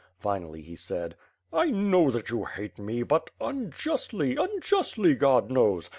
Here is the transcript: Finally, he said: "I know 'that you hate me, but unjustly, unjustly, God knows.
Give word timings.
Finally, 0.19 0.63
he 0.63 0.75
said: 0.75 1.15
"I 1.53 1.69
know 1.69 2.09
'that 2.09 2.31
you 2.31 2.45
hate 2.45 2.79
me, 2.79 3.03
but 3.03 3.29
unjustly, 3.39 4.35
unjustly, 4.35 5.13
God 5.13 5.51
knows. 5.51 5.89